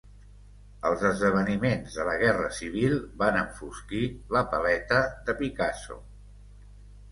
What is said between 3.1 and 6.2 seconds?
van enfosquir la paleta de Picasso.